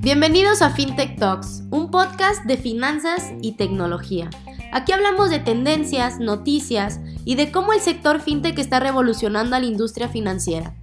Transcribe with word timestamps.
Bienvenidos 0.00 0.62
a 0.62 0.70
FinTech 0.70 1.18
Talks, 1.18 1.64
un 1.70 1.90
podcast 1.90 2.44
de 2.44 2.56
finanzas 2.56 3.32
y 3.42 3.52
tecnología. 3.52 4.30
Aquí 4.72 4.92
hablamos 4.92 5.30
de 5.30 5.40
tendencias, 5.40 6.20
noticias 6.20 7.00
y 7.24 7.34
de 7.34 7.50
cómo 7.50 7.72
el 7.72 7.80
sector 7.80 8.20
FinTech 8.20 8.58
está 8.58 8.78
revolucionando 8.78 9.56
a 9.56 9.58
la 9.58 9.66
industria 9.66 10.08
financiera. 10.08 10.76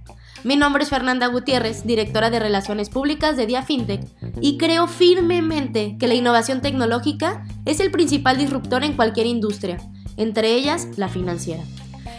Mi 0.44 0.56
nombre 0.56 0.82
es 0.82 0.90
Fernanda 0.90 1.28
Gutiérrez, 1.28 1.86
directora 1.86 2.28
de 2.28 2.38
Relaciones 2.38 2.90
Públicas 2.90 3.36
de 3.38 3.46
Dia 3.46 3.62
FinTech, 3.62 4.02
y 4.42 4.58
creo 4.58 4.88
firmemente 4.88 5.96
que 5.98 6.06
la 6.06 6.14
innovación 6.14 6.60
tecnológica 6.60 7.46
es 7.64 7.80
el 7.80 7.90
principal 7.90 8.36
disruptor 8.36 8.84
en 8.84 8.94
cualquier 8.94 9.26
industria, 9.26 9.78
entre 10.18 10.52
ellas 10.52 10.86
la 10.98 11.08
financiera. 11.08 11.62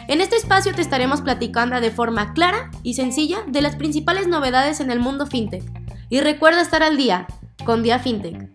En 0.07 0.21
este 0.21 0.35
espacio 0.35 0.71
te 0.75 0.83
estaremos 0.83 1.21
platicando 1.21 1.81
de 1.81 1.89
forma 1.89 2.33
clara 2.33 2.69
y 2.83 2.93
sencilla 2.93 3.39
de 3.47 3.63
las 3.63 3.75
principales 3.75 4.27
novedades 4.27 4.79
en 4.79 4.91
el 4.91 4.99
mundo 4.99 5.25
FinTech. 5.25 5.63
Y 6.09 6.19
recuerda 6.19 6.61
estar 6.61 6.83
al 6.83 6.95
día 6.95 7.25
con 7.65 7.81
Dia 7.81 7.97
FinTech. 7.97 8.51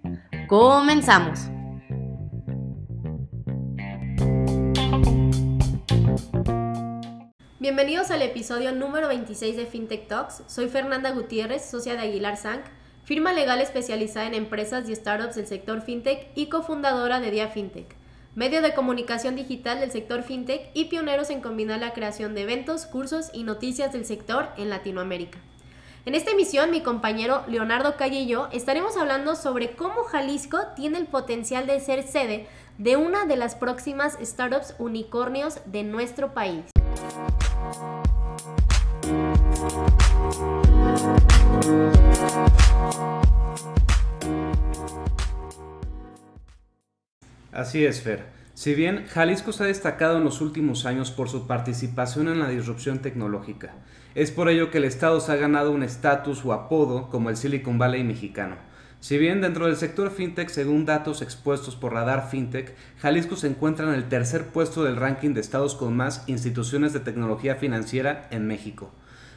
Comenzamos. 0.47 1.41
Bienvenidos 7.59 8.13
al 8.13 8.23
episodio 8.23 8.71
número 8.71 9.09
26 9.09 9.57
de 9.57 9.67
FinTech 9.67 10.07
Talks. 10.07 10.45
Soy 10.47 10.69
Fernanda 10.69 11.11
Gutiérrez, 11.11 11.69
socia 11.69 11.95
de 11.95 12.03
Aguilar 12.03 12.37
Sank, 12.37 12.63
firma 13.03 13.33
legal 13.33 13.61
especializada 13.61 14.29
en 14.29 14.35
empresas 14.35 14.89
y 14.89 14.95
startups 14.95 15.35
del 15.35 15.49
sector 15.49 15.83
FinTech 15.83 16.29
y 16.37 16.47
cofundadora 16.47 17.19
de 17.19 17.33
Dia 17.33 17.49
FinTech, 17.49 17.97
medio 18.35 18.63
de 18.63 18.75
comunicación 18.75 19.35
digital 19.37 19.81
del 19.81 19.91
sector 19.91 20.23
FinTech 20.23 20.71
y 20.75 20.87
pioneros 20.87 21.31
en 21.31 21.41
combinar 21.41 21.81
la 21.81 21.93
creación 21.93 22.35
de 22.35 22.43
eventos, 22.43 22.87
cursos 22.87 23.31
y 23.33 23.43
noticias 23.43 23.93
del 23.93 24.05
sector 24.05 24.49
en 24.57 24.71
Latinoamérica. 24.71 25.39
En 26.07 26.15
esta 26.15 26.31
emisión, 26.31 26.71
mi 26.71 26.81
compañero 26.83 27.43
Leonardo 27.49 27.97
Calle 27.97 28.21
y 28.21 28.27
yo 28.27 28.49
estaremos 28.53 28.97
hablando 28.97 29.37
sobre 29.37 29.73
cómo 29.73 30.05
Jalisco 30.05 30.59
tiene 30.75 30.99
el 30.99 31.07
potencial 31.07 31.67
de 31.67 31.79
ser 31.81 32.03
sede 32.03 32.47
de 32.79 32.97
una 32.97 33.27
de 33.27 33.37
las 33.37 33.55
próximas 33.55 34.17
startups 34.23 34.75
unicornios 34.79 35.59
de 35.67 35.83
nuestro 35.83 36.33
país. 36.33 36.65
Así 47.53 47.85
es, 47.85 48.01
Fer. 48.01 48.25
Si 48.55 48.75
bien 48.75 49.07
Jalisco 49.09 49.53
se 49.53 49.65
ha 49.65 49.67
destacado 49.67 50.19
en 50.19 50.25
los 50.25 50.41
últimos 50.41 50.87
años 50.87 51.11
por 51.11 51.29
su 51.29 51.47
participación 51.47 52.29
en 52.29 52.39
la 52.39 52.49
disrupción 52.49 53.01
tecnológica, 53.01 53.73
es 54.15 54.31
por 54.31 54.49
ello 54.49 54.71
que 54.71 54.79
el 54.79 54.85
Estado 54.85 55.21
se 55.21 55.33
ha 55.33 55.37
ganado 55.37 55.73
un 55.73 55.83
estatus 55.83 56.45
o 56.45 56.53
apodo 56.53 57.09
como 57.09 57.31
el 57.31 57.37
Silicon 57.37 57.79
Valley 57.79 58.05
mexicano. 58.05 58.57
Si 59.01 59.17
bien 59.17 59.41
dentro 59.41 59.67
del 59.67 59.77
sector 59.77 60.11
fintech, 60.11 60.51
según 60.51 60.85
datos 60.85 61.23
expuestos 61.23 61.75
por 61.75 61.95
Radar 61.95 62.29
Fintech, 62.29 62.75
Jalisco 62.99 63.35
se 63.35 63.47
encuentra 63.47 63.89
en 63.89 63.95
el 63.95 64.11
tercer 64.11 64.49
puesto 64.49 64.85
del 64.85 64.97
ranking 64.97 65.33
de 65.33 65.41
estados 65.41 65.75
con 65.75 65.97
más 65.97 66.25
instituciones 66.27 66.93
de 66.93 67.01
tecnología 67.01 67.55
financiera 67.55 68.29
en 68.31 68.47
México. 68.47 68.91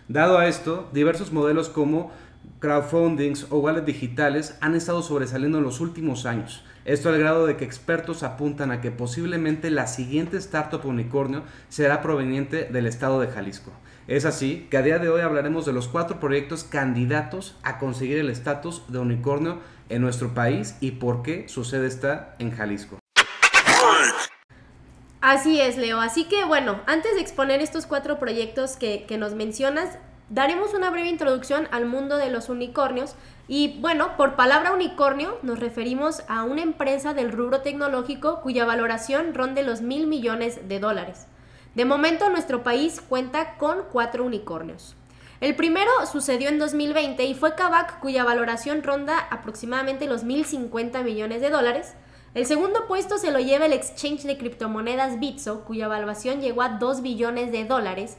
Dado 0.10 0.38
a 0.38 0.48
esto, 0.48 0.90
diversos 0.92 1.32
modelos 1.32 1.70
como 1.70 2.12
crowdfundings 2.60 3.48
o 3.52 3.60
wallets 3.60 3.86
digitales 3.86 4.58
han 4.60 4.76
estado 4.76 5.02
sobresaliendo 5.02 5.60
en 5.60 5.64
los 5.64 5.80
últimos 5.80 6.26
años. 6.26 6.66
Esto 6.86 7.08
al 7.08 7.18
grado 7.18 7.46
de 7.46 7.56
que 7.56 7.64
expertos 7.64 8.24
apuntan 8.24 8.72
a 8.72 8.82
que 8.82 8.92
posiblemente 8.92 9.72
la 9.72 9.88
siguiente 9.88 10.36
startup 10.36 10.86
unicornio 10.86 11.44
será 11.70 12.02
proveniente 12.02 12.66
del 12.66 12.88
estado 12.88 13.22
de 13.22 13.28
Jalisco. 13.28 13.72
Es 14.08 14.26
así 14.26 14.68
que 14.70 14.76
a 14.76 14.82
día 14.82 15.00
de 15.00 15.08
hoy 15.08 15.22
hablaremos 15.22 15.66
de 15.66 15.72
los 15.72 15.88
cuatro 15.88 16.20
proyectos 16.20 16.66
candidatos 16.66 17.56
a 17.64 17.80
conseguir 17.80 18.18
el 18.18 18.30
estatus 18.30 18.84
de 18.90 19.00
unicornio 19.00 19.60
en 19.88 20.02
nuestro 20.02 20.34
país 20.34 20.76
y 20.82 20.92
por 20.92 21.24
qué 21.24 21.48
su 21.48 21.64
sede 21.64 21.88
está 21.88 22.36
en 22.40 22.52
Jalisco. 22.52 23.00
Así 25.22 25.62
es, 25.62 25.78
Leo. 25.78 26.02
Así 26.02 26.26
que 26.26 26.44
bueno, 26.44 26.82
antes 26.86 27.16
de 27.16 27.22
exponer 27.22 27.62
estos 27.62 27.86
cuatro 27.86 28.20
proyectos 28.20 28.76
que, 28.76 29.06
que 29.08 29.18
nos 29.18 29.36
mencionas, 29.36 29.98
daremos 30.30 30.74
una 30.74 30.90
breve 30.90 31.10
introducción 31.10 31.68
al 31.72 31.86
mundo 31.86 32.18
de 32.18 32.30
los 32.30 32.50
unicornios 32.50 33.16
y 33.48 33.80
bueno, 33.80 34.16
por 34.16 34.36
palabra 34.36 34.72
unicornio 34.72 35.38
nos 35.42 35.60
referimos 35.60 36.24
a 36.28 36.44
una 36.44 36.62
empresa 36.62 37.14
del 37.14 37.32
rubro 37.32 37.62
tecnológico 37.62 38.42
cuya 38.42 38.66
valoración 38.66 39.34
ronde 39.34 39.64
los 39.64 39.82
mil 39.82 40.08
millones 40.08 40.68
de 40.68 40.80
dólares. 40.80 41.28
De 41.76 41.86
momento 41.86 42.30
nuestro 42.30 42.64
país 42.64 43.02
cuenta 43.02 43.58
con 43.58 43.84
cuatro 43.92 44.24
unicornios. 44.24 44.96
El 45.44 45.58
primero 45.58 45.92
sucedió 46.10 46.48
en 46.48 46.58
2020 46.58 47.26
y 47.26 47.34
fue 47.34 47.54
Kavak 47.56 48.00
cuya 48.00 48.24
valoración 48.24 48.82
ronda 48.82 49.20
aproximadamente 49.30 50.08
los 50.08 50.24
1.050 50.24 51.04
millones 51.04 51.42
de 51.42 51.50
dólares. 51.50 51.96
El 52.34 52.46
segundo 52.46 52.88
puesto 52.88 53.18
se 53.18 53.30
lo 53.30 53.40
lleva 53.40 53.66
el 53.66 53.74
exchange 53.74 54.24
de 54.24 54.38
criptomonedas 54.38 55.20
Bitso 55.20 55.66
cuya 55.66 55.90
valuación 55.90 56.40
llegó 56.40 56.62
a 56.62 56.70
2 56.70 57.02
billones 57.02 57.52
de 57.52 57.66
dólares. 57.66 58.16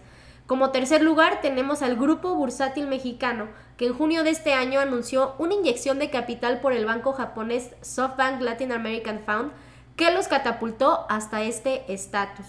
Como 0.47 0.73
tercer 0.73 1.03
lugar 1.03 1.41
tenemos 1.41 1.81
al 1.81 1.97
Grupo 1.97 2.35
Bursátil 2.35 2.87
Mexicano, 2.87 3.49
que 3.79 3.87
en 3.87 3.95
junio 3.95 4.25
de 4.25 4.31
este 4.31 4.53
año 4.53 4.79
anunció 4.79 5.35
una 5.39 5.55
inyección 5.55 5.99
de 5.99 6.11
capital 6.11 6.61
por 6.61 6.75
el 6.75 6.85
banco 6.85 7.15
japonés 7.15 7.71
SoftBank 7.81 8.43
Latin 8.43 8.73
American 8.73 9.21
Fund, 9.25 9.53
que 9.97 10.11
los 10.11 10.29
catapultó 10.29 11.07
hasta 11.09 11.43
este 11.43 11.91
estatus. 11.93 12.47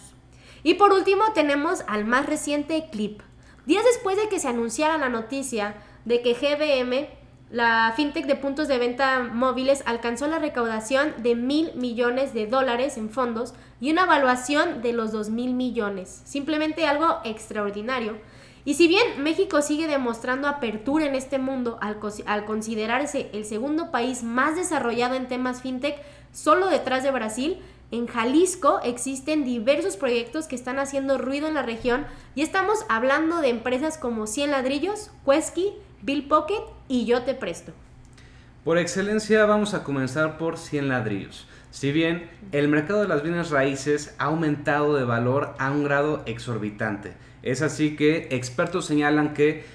Y 0.62 0.74
por 0.74 0.92
último 0.92 1.24
tenemos 1.34 1.86
al 1.88 2.04
más 2.04 2.26
reciente 2.26 2.90
clip. 2.92 3.22
Días 3.66 3.86
después 3.86 4.18
de 4.18 4.28
que 4.28 4.40
se 4.40 4.50
anunciara 4.50 4.98
la 4.98 5.08
noticia 5.10 5.76
de 6.04 6.22
que 6.22 6.34
GBM 6.34 7.08
la 7.52 7.94
fintech 7.96 8.26
de 8.26 8.36
puntos 8.36 8.68
de 8.68 8.80
venta 8.80 9.20
móviles 9.20 9.84
alcanzó 9.86 10.28
la 10.28 10.40
recaudación 10.40 11.14
de 11.20 11.36
mil 11.36 11.72
millones 11.76 12.34
de 12.34 12.48
dólares 12.48 12.98
en 12.98 13.10
fondos 13.10 13.54
y 13.80 13.92
una 13.92 14.04
evaluación 14.04 14.82
de 14.82 14.94
los 14.94 15.12
dos 15.12 15.30
mil 15.30 15.54
millones. 15.54 16.22
Simplemente 16.26 16.88
algo 16.88 17.20
extraordinario. 17.24 18.18
Y 18.66 18.74
si 18.74 18.88
bien 18.88 19.22
México 19.22 19.62
sigue 19.62 19.88
demostrando 19.88 20.48
apertura 20.48 21.06
en 21.06 21.14
este 21.14 21.38
mundo 21.38 21.78
al, 21.82 22.46
considerarse 22.46 23.30
el 23.32 23.46
segundo 23.46 23.92
país 23.92 24.24
más 24.24 24.56
desarrollado 24.56 25.14
en 25.14 25.28
temas 25.28 25.62
fintech, 25.62 26.02
solo 26.34 26.68
detrás 26.68 27.04
de 27.04 27.12
Brasil, 27.12 27.60
en 27.92 28.08
Jalisco 28.08 28.80
existen 28.84 29.46
diversos 29.46 29.98
proyectos 29.98 30.48
que 30.48 30.56
están 30.56 30.80
haciendo 30.80 31.20
ruido 31.20 31.48
en 31.48 31.54
la 31.54 31.62
región 31.62 32.08
y 32.34 32.42
estamos 32.42 32.80
hablando 32.90 33.42
de 33.42 33.50
empresas 33.50 34.00
como 34.00 34.26
100 34.26 34.50
ladrillos, 34.50 35.12
Quesky, 35.24 35.72
Bill 36.02 36.28
Pocket 36.28 36.75
y 36.88 37.06
Yo 37.06 37.24
Te 37.24 37.34
Presto. 37.34 37.74
Por 38.64 38.78
excelencia 38.78 39.46
vamos 39.46 39.74
a 39.74 39.84
comenzar 39.84 40.38
por 40.38 40.58
100 40.58 40.90
ladrillos. 40.90 41.48
Si 41.72 41.92
bien 41.92 42.30
el 42.52 42.68
mercado 42.68 43.02
de 43.02 43.08
las 43.08 43.22
bienes 43.22 43.52
raíces 43.52 44.16
ha 44.18 44.26
aumentado 44.26 44.96
de 44.96 45.04
valor 45.04 45.54
a 45.60 45.72
un 45.72 45.84
grado 45.84 46.24
exorbitante, 46.26 47.14
es 47.44 47.62
así 47.62 47.96
que 47.96 48.28
expertos 48.32 48.86
señalan 48.86 49.34
que 49.34 49.66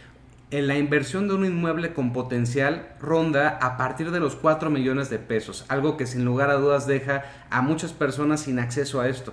en 0.50 0.66
la 0.66 0.76
inversión 0.76 1.28
de 1.28 1.34
un 1.34 1.44
inmueble 1.44 1.92
con 1.92 2.12
potencial 2.12 2.88
ronda 3.00 3.58
a 3.62 3.76
partir 3.76 4.10
de 4.10 4.18
los 4.18 4.34
4 4.34 4.70
millones 4.70 5.08
de 5.08 5.18
pesos, 5.18 5.64
algo 5.68 5.96
que 5.96 6.06
sin 6.06 6.24
lugar 6.24 6.50
a 6.50 6.54
dudas 6.54 6.88
deja 6.88 7.24
a 7.50 7.62
muchas 7.62 7.92
personas 7.92 8.40
sin 8.40 8.58
acceso 8.58 9.00
a 9.00 9.08
esto. 9.08 9.32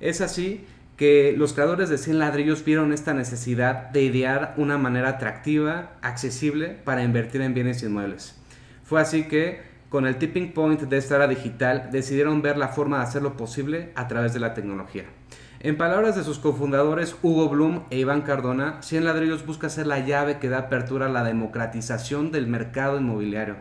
Es 0.00 0.20
así 0.20 0.66
que 1.00 1.34
los 1.34 1.54
creadores 1.54 1.88
de 1.88 1.96
100 1.96 2.18
ladrillos 2.18 2.62
vieron 2.62 2.92
esta 2.92 3.14
necesidad 3.14 3.88
de 3.88 4.02
idear 4.02 4.52
una 4.58 4.76
manera 4.76 5.08
atractiva, 5.08 5.92
accesible 6.02 6.76
para 6.84 7.02
invertir 7.02 7.40
en 7.40 7.54
bienes 7.54 7.82
inmuebles. 7.82 8.36
Fue 8.84 9.00
así 9.00 9.26
que, 9.26 9.62
con 9.88 10.06
el 10.06 10.16
tipping 10.16 10.52
point 10.52 10.78
de 10.78 10.98
esta 10.98 11.16
era 11.16 11.26
digital, 11.26 11.88
decidieron 11.90 12.42
ver 12.42 12.58
la 12.58 12.68
forma 12.68 12.98
de 12.98 13.04
hacerlo 13.04 13.34
posible 13.34 13.92
a 13.94 14.08
través 14.08 14.34
de 14.34 14.40
la 14.40 14.52
tecnología. 14.52 15.04
En 15.60 15.78
palabras 15.78 16.16
de 16.16 16.22
sus 16.22 16.38
cofundadores 16.38 17.16
Hugo 17.22 17.48
Bloom 17.48 17.84
e 17.88 17.96
Iván 17.96 18.20
Cardona, 18.20 18.82
100 18.82 19.06
ladrillos 19.06 19.46
busca 19.46 19.70
ser 19.70 19.86
la 19.86 20.00
llave 20.00 20.38
que 20.38 20.50
da 20.50 20.58
apertura 20.58 21.06
a 21.06 21.08
la 21.08 21.24
democratización 21.24 22.30
del 22.30 22.46
mercado 22.46 23.00
inmobiliario. 23.00 23.56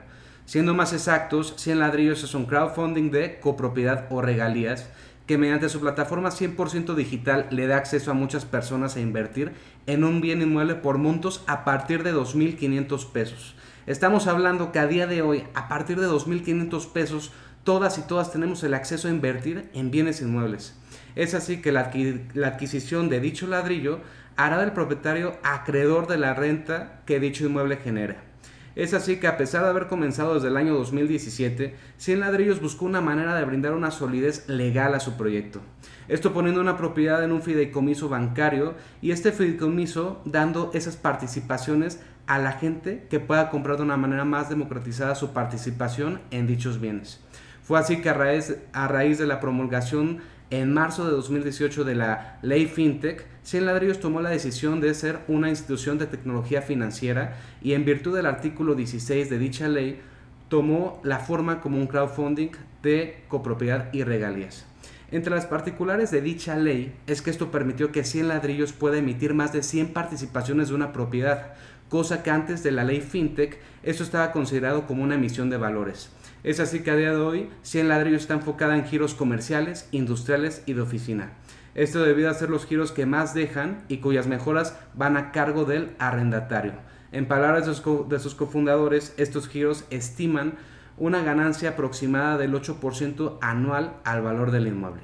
Siendo 0.46 0.74
más 0.74 0.92
exactos, 0.92 1.54
100 1.56 1.80
ladrillos 1.80 2.22
es 2.22 2.34
un 2.34 2.48
crowdfunding 2.48 3.12
de 3.12 3.40
copropiedad 3.40 4.08
o 4.10 4.22
regalías 4.22 4.90
que 5.30 5.38
mediante 5.38 5.70
su 5.70 5.80
plataforma 5.80 6.32
100% 6.32 6.96
digital 6.96 7.46
le 7.52 7.68
da 7.68 7.78
acceso 7.78 8.10
a 8.10 8.16
muchas 8.16 8.46
personas 8.46 8.96
a 8.96 9.00
invertir 9.00 9.52
en 9.86 10.04
un 10.04 10.22
bien 10.22 10.42
inmueble 10.42 10.74
por 10.74 10.98
montos 10.98 11.44
a 11.46 11.64
partir 11.66 12.02
de 12.02 12.16
2.500 12.16 13.12
pesos. 13.12 13.54
Estamos 13.86 14.26
hablando 14.26 14.72
que 14.72 14.80
a 14.80 14.88
día 14.88 15.06
de 15.06 15.22
hoy, 15.22 15.44
a 15.54 15.68
partir 15.68 16.00
de 16.00 16.08
2.500 16.08 16.92
pesos, 16.92 17.32
todas 17.64 18.00
y 18.00 18.02
todas 18.08 18.32
tenemos 18.32 18.64
el 18.64 18.74
acceso 18.74 19.08
a 19.08 19.12
invertir 19.12 19.70
en 19.76 19.92
bienes 19.92 20.20
inmuebles. 20.20 20.76
Es 21.16 21.36
así 21.36 21.62
que 21.62 21.72
la, 21.72 21.92
adquisición 22.48 23.08
de 23.10 23.20
dicho 23.20 23.46
ladrillo 23.46 24.00
hará 24.36 24.58
del 24.58 24.72
propietario 24.72 25.38
acreedor 25.44 26.08
de 26.08 26.18
la 26.18 26.34
renta 26.34 27.04
que 27.06 27.20
dicho 27.20 27.46
inmueble 27.46 27.78
genera. 27.78 28.29
Es 28.80 28.94
así 28.94 29.18
que 29.18 29.28
a 29.28 29.36
pesar 29.36 29.64
de 29.64 29.72
haber 29.72 29.88
comenzado 29.88 30.36
desde 30.36 30.48
el 30.48 30.56
año 30.56 30.74
2017, 30.74 31.76
Cien 31.98 32.22
Ladrillos 32.22 32.62
buscó 32.62 32.86
una 32.86 33.02
manera 33.02 33.36
de 33.36 33.44
brindar 33.44 33.74
una 33.74 33.92
solidez 33.92 34.48
legal 34.48 34.96
a 34.96 35.02
su 35.02 35.18
proyecto. 35.18 35.60
Esto 36.08 36.32
poniendo 36.32 36.62
una 36.62 36.78
propiedad 36.78 37.22
en 37.22 37.34
un 37.34 37.42
fideicomiso 37.42 38.08
bancario 38.08 38.76
y 39.02 39.12
este 39.12 39.34
fideicomiso 39.34 40.22
dando 40.24 40.72
esas 40.74 40.96
participaciones 40.96 42.00
a 42.26 42.40
la 42.40 42.54
gente 42.54 43.06
que 43.10 43.20
pueda 43.20 43.50
comprar 43.50 43.76
de 43.76 43.84
una 43.84 43.98
manera 43.98 44.24
más 44.24 44.48
democratizada 44.48 45.14
su 45.14 45.34
participación 45.34 46.22
en 46.32 46.48
dichos 46.48 46.80
bienes. 46.80 47.20
Fue 47.62 47.78
así 47.78 48.00
que 48.00 48.08
a 48.08 48.14
raíz, 48.14 48.60
a 48.72 48.88
raíz 48.88 49.18
de 49.18 49.28
la 49.28 49.42
promulgación 49.42 50.20
en 50.52 50.74
marzo 50.74 51.06
de 51.06 51.12
2018 51.12 51.84
de 51.84 51.96
la 51.96 52.40
ley 52.44 52.66
FinTech, 52.66 53.26
Cien 53.50 53.66
Ladrillos 53.66 54.00
tomó 54.00 54.22
la 54.22 54.30
decisión 54.30 54.80
de 54.80 54.94
ser 54.94 55.22
una 55.28 55.50
institución 55.50 55.98
de 55.98 56.06
tecnología 56.06 56.62
financiera 56.62 57.36
y 57.64 57.74
en 57.74 57.84
virtud 57.84 58.16
del 58.16 58.28
artículo 58.28 58.76
16 58.76 59.28
de 59.28 59.40
dicha 59.40 59.68
ley 59.68 60.00
tomó 60.50 61.02
la 61.04 61.18
forma 61.18 61.60
como 61.60 61.80
un 61.80 61.88
crowdfunding 61.88 62.50
de 62.84 63.24
copropiedad 63.28 63.92
y 63.92 64.04
regalías. 64.04 64.68
Entre 65.10 65.34
las 65.34 65.48
particulares 65.48 66.12
de 66.12 66.22
dicha 66.22 66.58
ley 66.58 66.94
es 67.08 67.24
que 67.24 67.32
esto 67.32 67.50
permitió 67.50 67.92
que 67.92 68.04
100 68.04 68.28
ladrillos 68.28 68.72
pueda 68.72 69.00
emitir 69.00 69.34
más 69.34 69.52
de 69.52 69.64
100 69.64 69.94
participaciones 69.94 70.70
de 70.70 70.76
una 70.76 70.94
propiedad, 70.94 71.54
cosa 71.90 72.22
que 72.22 72.30
antes 72.30 72.62
de 72.62 72.70
la 72.70 72.84
ley 72.84 73.02
FinTech 73.02 73.58
eso 73.82 74.04
estaba 74.04 74.32
considerado 74.32 74.86
como 74.86 75.02
una 75.02 75.16
emisión 75.16 75.50
de 75.50 75.58
valores. 75.58 76.12
Es 76.44 76.60
así 76.60 76.82
que 76.82 76.92
a 76.92 76.96
día 76.96 77.14
de 77.14 77.18
hoy 77.18 77.50
100 77.64 77.88
ladrillos 77.88 78.22
está 78.22 78.36
enfocada 78.36 78.76
en 78.78 78.86
giros 78.86 79.16
comerciales, 79.16 79.90
industriales 79.92 80.62
y 80.68 80.74
de 80.74 80.82
oficina. 80.82 81.32
Esto 81.76 82.04
debido 82.04 82.30
a 82.30 82.34
ser 82.34 82.50
los 82.50 82.66
giros 82.66 82.92
que 82.92 83.06
más 83.06 83.34
dejan 83.34 83.84
y 83.88 83.98
cuyas 83.98 84.28
mejoras 84.28 84.78
van 84.94 85.18
a 85.18 85.32
cargo 85.32 85.66
del 85.66 85.96
arrendatario. 86.00 86.74
En 87.12 87.28
palabras 87.28 87.66
de 87.66 88.20
sus, 88.20 88.36
cofundadores, 88.36 89.14
estos 89.18 89.48
giros 89.48 89.86
estiman 89.90 90.58
una 90.98 91.24
ganancia 91.24 91.72
aproximada 91.72 92.38
del 92.38 92.54
8% 92.54 93.38
anual 93.42 93.96
al 94.04 94.22
valor 94.22 94.52
del 94.52 94.68
inmueble. 94.68 95.04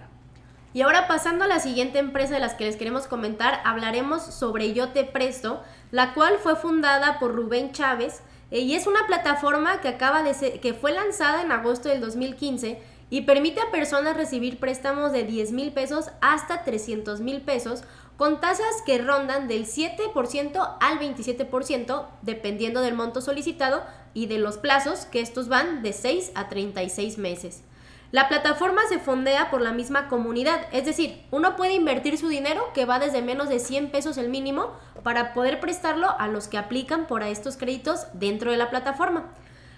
Y 0.74 0.82
ahora 0.82 1.08
pasando 1.08 1.46
a 1.46 1.48
la 1.48 1.60
siguiente 1.60 2.00
empresa 2.00 2.34
de 2.34 2.42
las 2.42 2.54
que 2.54 2.66
les 2.66 2.76
queremos 2.76 3.08
comentar, 3.08 3.62
hablaremos 3.64 4.22
sobre 4.22 4.74
Yo 4.74 4.90
Te 4.90 5.06
Presto, 5.06 5.64
la 5.92 6.14
cual 6.14 6.36
fue 6.44 6.56
fundada 6.58 7.18
por 7.18 7.34
Rubén 7.34 7.72
Chávez 7.72 8.22
eh, 8.52 8.60
y 8.60 8.76
es 8.76 8.86
una 8.86 9.08
plataforma 9.08 9.82
que 9.82 9.88
acaba 9.88 10.22
de 10.22 10.34
ser, 10.34 10.60
que 10.60 10.74
fue 10.74 10.92
lanzada 10.92 11.42
en 11.42 11.52
agosto 11.52 11.90
del 11.90 12.02
2015 12.02 12.80
y 13.10 13.22
permite 13.22 13.62
a 13.62 13.72
personas 13.72 14.18
recibir 14.18 14.60
préstamos 14.60 15.12
de 15.12 15.24
10 15.24 15.52
mil 15.52 15.72
pesos 15.72 16.10
hasta 16.22 16.64
300 16.64 17.22
mil 17.22 17.42
pesos 17.42 17.84
con 18.18 18.40
tasas 18.40 18.82
que 18.86 18.98
rondan 18.98 19.48
del 19.48 19.66
7% 19.66 20.78
al 20.80 21.00
27% 21.00 22.06
dependiendo 22.22 22.82
del 22.82 22.96
monto 22.96 23.22
solicitado 23.22 23.84
y 24.14 24.28
de 24.28 24.40
los 24.40 24.58
plazos 24.58 25.06
que 25.06 25.20
estos 25.20 25.50
van 25.50 25.84
de 25.84 25.94
6 25.94 26.32
a 26.36 26.48
36 26.50 27.18
meses. 27.18 27.64
La 28.12 28.30
plataforma 28.30 28.82
se 28.88 29.00
fondea 29.00 29.50
por 29.50 29.62
la 29.62 29.74
misma 29.74 30.08
comunidad, 30.08 30.68
es 30.72 30.86
decir, 30.86 31.24
uno 31.32 31.58
puede 31.58 31.74
invertir 31.74 32.18
su 32.18 32.30
dinero 32.30 32.72
que 32.74 32.86
va 32.86 33.00
desde 33.00 33.22
menos 33.22 33.50
de 33.50 33.60
100 33.60 33.92
pesos 33.92 34.18
el 34.18 34.30
mínimo 34.30 34.72
para 35.04 35.34
poder 35.34 35.60
prestarlo 35.60 36.08
a 36.18 36.28
los 36.28 36.48
que 36.48 36.58
aplican 36.58 37.08
por 37.08 37.24
estos 37.24 37.58
créditos 37.58 38.08
dentro 38.14 38.52
de 38.52 38.58
la 38.58 38.70
plataforma. 38.70 39.34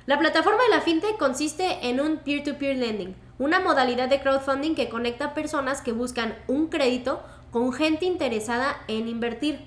La 0.07 0.17
plataforma 0.17 0.63
de 0.63 0.69
la 0.69 0.79
fintech 0.79 1.17
consiste 1.17 1.89
en 1.89 1.99
un 1.99 2.19
peer-to-peer 2.19 2.77
lending, 2.77 3.13
una 3.39 3.59
modalidad 3.59 4.07
de 4.07 4.21
crowdfunding 4.21 4.73
que 4.73 4.87
conecta 4.87 5.33
personas 5.33 5.81
que 5.81 5.91
buscan 5.91 6.33
un 6.47 6.67
crédito 6.67 7.21
con 7.51 7.73
gente 7.73 8.05
interesada 8.05 8.77
en 8.87 9.09
invertir. 9.09 9.59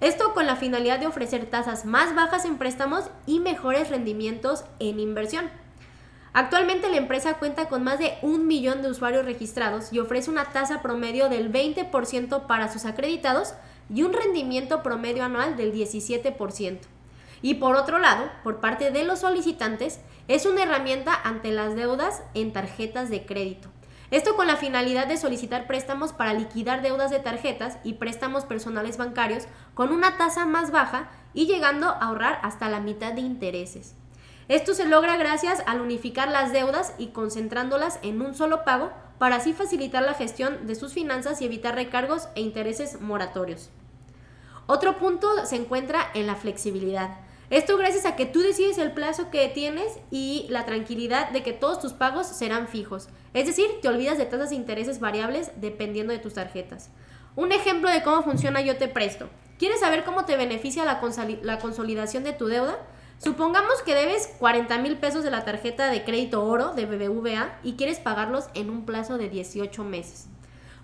Esto 0.00 0.34
con 0.34 0.46
la 0.46 0.54
finalidad 0.54 1.00
de 1.00 1.08
ofrecer 1.08 1.46
tasas 1.46 1.84
más 1.84 2.14
bajas 2.14 2.44
en 2.44 2.58
préstamos 2.58 3.06
y 3.26 3.40
mejores 3.40 3.90
rendimientos 3.90 4.62
en 4.78 5.00
inversión. 5.00 5.50
Actualmente 6.32 6.88
la 6.88 6.98
empresa 6.98 7.34
cuenta 7.40 7.68
con 7.68 7.82
más 7.82 7.98
de 7.98 8.18
un 8.22 8.46
millón 8.46 8.82
de 8.82 8.90
usuarios 8.90 9.24
registrados 9.24 9.92
y 9.92 9.98
ofrece 9.98 10.30
una 10.30 10.52
tasa 10.52 10.80
promedio 10.80 11.28
del 11.28 11.50
20% 11.50 12.46
para 12.46 12.72
sus 12.72 12.84
acreditados 12.84 13.54
y 13.92 14.04
un 14.04 14.12
rendimiento 14.12 14.84
promedio 14.84 15.24
anual 15.24 15.56
del 15.56 15.72
17%. 15.72 16.78
Y 17.42 17.54
por 17.54 17.76
otro 17.76 17.98
lado, 17.98 18.30
por 18.42 18.60
parte 18.60 18.90
de 18.90 19.04
los 19.04 19.20
solicitantes, 19.20 20.00
es 20.26 20.46
una 20.46 20.62
herramienta 20.62 21.14
ante 21.14 21.52
las 21.52 21.74
deudas 21.74 22.22
en 22.34 22.52
tarjetas 22.52 23.10
de 23.10 23.24
crédito. 23.24 23.68
Esto 24.10 24.36
con 24.36 24.46
la 24.46 24.56
finalidad 24.56 25.06
de 25.06 25.18
solicitar 25.18 25.66
préstamos 25.66 26.12
para 26.12 26.32
liquidar 26.32 26.80
deudas 26.80 27.10
de 27.10 27.18
tarjetas 27.18 27.78
y 27.84 27.94
préstamos 27.94 28.44
personales 28.44 28.96
bancarios 28.96 29.44
con 29.74 29.92
una 29.92 30.16
tasa 30.16 30.46
más 30.46 30.70
baja 30.70 31.10
y 31.34 31.46
llegando 31.46 31.88
a 31.88 31.98
ahorrar 31.98 32.40
hasta 32.42 32.70
la 32.70 32.80
mitad 32.80 33.12
de 33.12 33.20
intereses. 33.20 33.94
Esto 34.48 34.72
se 34.72 34.86
logra 34.86 35.18
gracias 35.18 35.62
al 35.66 35.82
unificar 35.82 36.28
las 36.28 36.52
deudas 36.52 36.94
y 36.96 37.08
concentrándolas 37.08 37.98
en 38.02 38.22
un 38.22 38.34
solo 38.34 38.64
pago 38.64 38.92
para 39.18 39.36
así 39.36 39.52
facilitar 39.52 40.02
la 40.02 40.14
gestión 40.14 40.66
de 40.66 40.74
sus 40.74 40.94
finanzas 40.94 41.42
y 41.42 41.44
evitar 41.44 41.74
recargos 41.74 42.28
e 42.34 42.40
intereses 42.40 43.02
moratorios. 43.02 43.68
Otro 44.66 44.96
punto 44.96 45.44
se 45.44 45.56
encuentra 45.56 46.00
en 46.14 46.26
la 46.26 46.34
flexibilidad. 46.34 47.18
Esto 47.50 47.78
gracias 47.78 48.04
a 48.04 48.14
que 48.14 48.26
tú 48.26 48.40
decides 48.40 48.76
el 48.76 48.92
plazo 48.92 49.30
que 49.30 49.48
tienes 49.48 49.98
y 50.10 50.46
la 50.50 50.66
tranquilidad 50.66 51.30
de 51.30 51.42
que 51.42 51.54
todos 51.54 51.80
tus 51.80 51.94
pagos 51.94 52.26
serán 52.26 52.68
fijos. 52.68 53.08
Es 53.32 53.46
decir, 53.46 53.66
te 53.80 53.88
olvidas 53.88 54.18
de 54.18 54.26
tasas 54.26 54.50
de 54.50 54.56
intereses 54.56 55.00
variables 55.00 55.50
dependiendo 55.56 56.12
de 56.12 56.18
tus 56.18 56.34
tarjetas. 56.34 56.90
Un 57.36 57.52
ejemplo 57.52 57.88
de 57.88 58.02
cómo 58.02 58.22
funciona 58.22 58.60
Yo 58.60 58.76
Te 58.76 58.88
Presto. 58.88 59.30
¿Quieres 59.58 59.80
saber 59.80 60.04
cómo 60.04 60.26
te 60.26 60.36
beneficia 60.36 60.84
la, 60.84 61.00
la 61.42 61.58
consolidación 61.58 62.22
de 62.22 62.34
tu 62.34 62.48
deuda? 62.48 62.78
Supongamos 63.18 63.82
que 63.82 63.94
debes 63.94 64.28
40 64.38 64.78
mil 64.78 64.98
pesos 64.98 65.24
de 65.24 65.30
la 65.30 65.44
tarjeta 65.44 65.90
de 65.90 66.04
crédito 66.04 66.44
oro 66.44 66.74
de 66.74 66.84
BBVA 66.84 67.58
y 67.64 67.74
quieres 67.74 67.98
pagarlos 67.98 68.48
en 68.54 68.68
un 68.68 68.84
plazo 68.84 69.16
de 69.16 69.30
18 69.30 69.84
meses. 69.84 70.28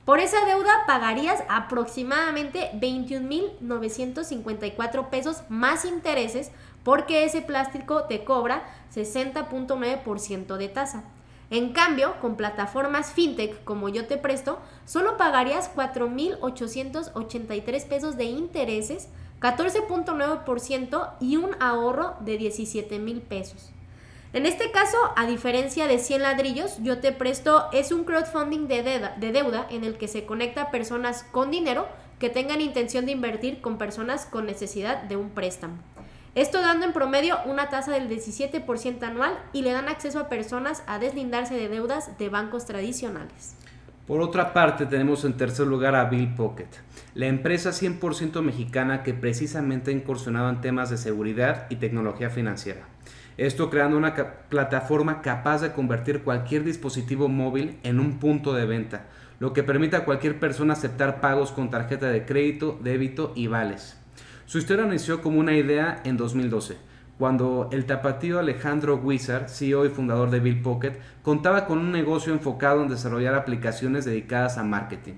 Por 0.05 0.21
esa 0.21 0.45
deuda 0.45 0.85
pagarías 0.87 1.43
aproximadamente 1.49 2.71
21.954 2.75 5.09
pesos 5.09 5.43
más 5.49 5.87
intereses 5.87 6.51
porque 6.83 7.25
ese 7.25 7.41
plástico 7.41 8.05
te 8.05 8.23
cobra 8.23 8.65
60.9% 8.95 10.59
de 10.59 10.69
tasa. 10.69 11.05
En 11.49 11.73
cambio, 11.73 12.21
con 12.21 12.37
plataformas 12.37 13.13
fintech 13.13 13.65
como 13.65 13.89
yo 13.89 14.07
te 14.07 14.19
presto, 14.19 14.59
solo 14.85 15.17
pagarías 15.17 15.75
4.883 15.75 17.87
pesos 17.87 18.19
de 18.19 18.25
intereses 18.25 19.09
14.9% 19.41 21.11
y 21.21 21.37
un 21.37 21.51
ahorro 21.61 22.17
de 22.21 22.39
17 22.39 22.99
mil 22.99 23.21
pesos. 23.21 23.74
En 24.35 24.47
este 24.47 24.73
caso, 24.73 24.97
a 25.15 25.27
diferencia 25.27 25.87
de 25.87 26.01
100 26.01 26.23
ladrillos, 26.23 26.79
yo 26.83 26.99
te 26.99 27.13
presto 27.13 27.67
es 27.73 27.93
un 27.93 28.03
crowdfunding 28.03 28.67
de 28.67 28.83
deuda, 28.83 29.15
de 29.17 29.31
deuda 29.31 29.65
en 29.71 29.85
el 29.85 29.97
que 29.97 30.09
se 30.09 30.27
conecta 30.27 30.73
personas 30.73 31.23
con 31.31 31.53
dinero 31.53 31.87
que 32.19 32.31
tengan 32.31 32.61
intención 32.61 33.07
de 33.07 33.13
invertir 33.13 33.61
con 33.61 33.79
personas 33.79 34.27
con 34.27 34.45
necesidad 34.45 35.05
de 35.05 35.17
un 35.17 35.31
préstamo. 35.31 35.77
Esto 36.35 36.61
dando 36.61 36.85
en 36.85 36.93
promedio 36.93 37.39
una 37.47 37.69
tasa 37.69 37.93
del 37.93 38.09
17% 38.09 39.05
anual 39.05 39.39
y 39.53 39.63
le 39.63 39.71
dan 39.71 39.89
acceso 39.89 40.19
a 40.19 40.29
personas 40.29 40.83
a 40.89 40.99
deslindarse 40.99 41.55
de 41.55 41.69
deudas 41.69 42.19
de 42.19 42.29
bancos 42.29 42.67
tradicionales. 42.67 43.55
Por 44.05 44.21
otra 44.21 44.53
parte, 44.53 44.85
tenemos 44.87 45.25
en 45.25 45.37
tercer 45.37 45.69
lugar 45.69 45.95
a 45.95 46.07
Bill 46.07 46.35
Pocket, 46.35 46.71
la 47.15 47.27
empresa 47.27 47.71
100% 47.71 48.43
mexicana 48.43 49.05
que 49.05 49.15
precisamente 49.15 49.93
ha 49.93 49.95
incursionado 49.95 50.51
en 50.51 50.61
temas 50.61 50.91
de 50.91 50.97
seguridad 50.97 51.67
y 51.71 51.77
tecnología 51.77 52.31
financiera. 52.31 52.89
Esto 53.37 53.69
creando 53.69 53.97
una 53.97 54.15
plataforma 54.49 55.21
capaz 55.21 55.61
de 55.61 55.73
convertir 55.73 56.23
cualquier 56.23 56.63
dispositivo 56.63 57.29
móvil 57.29 57.79
en 57.83 57.99
un 57.99 58.19
punto 58.19 58.55
de 58.55 58.65
venta, 58.65 59.07
lo 59.41 59.53
que 59.53 59.63
permite 59.65 59.97
a 59.97 60.05
cualquier 60.05 60.39
persona 60.39 60.75
aceptar 60.75 61.21
pagos 61.21 61.51
con 61.51 61.71
tarjeta 61.71 62.07
de 62.07 62.25
crédito, 62.25 62.79
débito 62.83 63.33
y 63.35 63.49
vales. 63.49 64.01
Su 64.47 64.59
historia 64.59 64.87
inició 64.87 65.21
como 65.21 65.41
una 65.41 65.57
idea 65.57 66.01
en 66.05 66.17
2012 66.17 66.77
cuando 67.19 67.69
el 67.73 67.87
tapatío 67.87 68.41
Alejandro 68.41 68.97
Wizard, 68.97 69.49
CEO 69.49 69.87
y 69.87 69.89
fundador 69.89 70.31
de 70.31 70.41
Bill 70.41 70.63
Pocket, 70.63 70.99
contaba 71.23 71.67
con 71.67 71.79
un 71.79 71.93
negocio 71.93 72.33
enfocado 72.33 72.83
en 72.83 72.89
desarrollar 72.89 73.35
aplicaciones 73.35 74.05
dedicadas 74.05 74.59
a 74.59 74.65
marketing. 74.65 75.15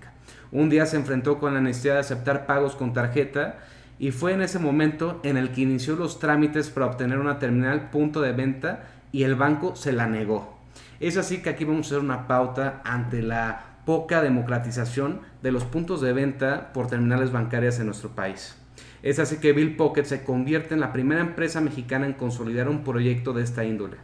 Un 0.52 0.68
día 0.68 0.87
se 0.87 0.96
enfrentó 0.96 1.38
con 1.38 1.54
la 1.54 1.61
necesidad 1.61 1.94
de 1.94 2.00
aceptar 2.00 2.46
pagos 2.46 2.76
con 2.76 2.92
tarjeta 2.92 3.58
y 3.98 4.10
fue 4.10 4.32
en 4.32 4.42
ese 4.42 4.58
momento 4.58 5.20
en 5.22 5.36
el 5.36 5.52
que 5.52 5.62
inició 5.62 5.96
los 5.96 6.18
trámites 6.18 6.70
para 6.70 6.86
obtener 6.86 7.18
una 7.18 7.38
terminal 7.38 7.90
punto 7.90 8.20
de 8.20 8.32
venta 8.32 8.84
y 9.12 9.22
el 9.22 9.34
banco 9.34 9.76
se 9.76 9.92
la 9.92 10.06
negó. 10.06 10.58
Es 11.00 11.16
así 11.16 11.38
que 11.42 11.50
aquí 11.50 11.64
vamos 11.64 11.86
a 11.86 11.88
hacer 11.90 12.04
una 12.04 12.26
pauta 12.26 12.82
ante 12.84 13.22
la 13.22 13.78
poca 13.84 14.20
democratización 14.20 15.20
de 15.42 15.52
los 15.52 15.64
puntos 15.64 16.00
de 16.00 16.12
venta 16.12 16.72
por 16.72 16.88
terminales 16.88 17.32
bancarias 17.32 17.78
en 17.78 17.86
nuestro 17.86 18.10
país. 18.10 18.56
Es 19.02 19.18
así 19.18 19.36
que 19.38 19.52
Bill 19.52 19.76
Pocket 19.76 20.04
se 20.04 20.24
convierte 20.24 20.74
en 20.74 20.80
la 20.80 20.92
primera 20.92 21.20
empresa 21.20 21.60
mexicana 21.60 22.06
en 22.06 22.14
consolidar 22.14 22.68
un 22.68 22.82
proyecto 22.82 23.32
de 23.32 23.44
esta 23.44 23.64
índole. 23.64 23.96